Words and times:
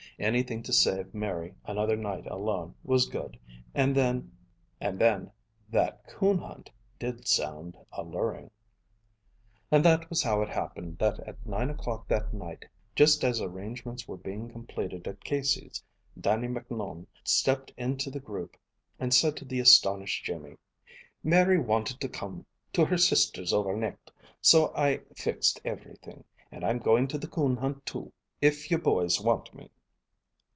Anything 0.19 0.61
to 0.63 0.73
save 0.73 1.15
Mary 1.15 1.55
another 1.65 1.95
night 1.95 2.27
alone 2.27 2.75
was 2.83 3.09
good, 3.09 3.39
and 3.73 3.95
then 3.97 4.29
that 4.77 6.05
coon 6.09 6.37
hunt 6.37 6.69
did 6.99 7.27
sound 7.27 7.75
alluring. 7.91 8.51
And 9.71 9.83
that 9.83 10.07
was 10.11 10.21
how 10.21 10.43
it 10.43 10.49
happened 10.49 10.99
that 10.99 11.19
at 11.21 11.43
nine 11.43 11.71
o'clock 11.71 12.07
that 12.09 12.33
night, 12.35 12.65
just 12.95 13.23
as 13.23 13.41
arrangements 13.41 14.07
were 14.07 14.17
being 14.17 14.47
completed 14.47 15.07
at 15.07 15.23
Casey's, 15.23 15.83
Dannie 16.19 16.47
Macnoun 16.49 17.07
stepped 17.23 17.73
into 17.75 18.11
the 18.11 18.19
group 18.19 18.55
and 18.99 19.11
said 19.15 19.35
to 19.37 19.45
the 19.45 19.59
astonished 19.59 20.23
Jimmy: 20.23 20.55
"Mary 21.23 21.57
wanted 21.59 21.99
to 21.99 22.07
come 22.09 22.45
to 22.73 22.85
her 22.85 22.97
sister's 22.97 23.51
over 23.53 23.75
nicht, 23.75 24.11
so 24.39 24.71
I 24.75 24.99
fixed 25.15 25.59
everything, 25.65 26.25
and 26.51 26.63
I'm 26.63 26.77
going 26.77 27.07
to 27.07 27.17
the 27.17 27.27
coon 27.27 27.55
hunt, 27.57 27.87
too, 27.87 28.13
if 28.39 28.69
you 28.69 28.77
boys 28.77 29.19
want 29.19 29.55
me." 29.55 29.71